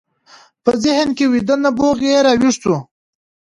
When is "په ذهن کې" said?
0.63-1.25